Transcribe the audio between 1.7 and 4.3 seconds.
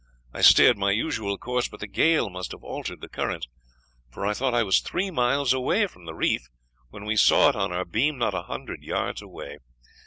the gale must have altered the currents, for